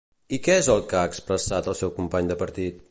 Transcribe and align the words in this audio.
I 0.37 0.37
què 0.47 0.55
és 0.61 0.69
el 0.75 0.81
que 0.93 0.99
ha 1.01 1.11
expressat 1.11 1.71
el 1.73 1.79
seu 1.83 1.95
company 2.01 2.33
de 2.35 2.43
partit? 2.45 2.79